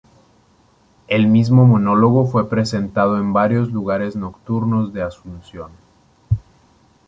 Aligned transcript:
El 1.07 1.27
mismo 1.27 1.63
monólogo 1.67 2.25
fue 2.25 2.49
presentando 2.49 3.17
en 3.19 3.33
varios 3.33 3.69
lugares 3.71 4.15
nocturnos 4.15 4.91
de 4.93 5.03
Asunción. 5.03 5.69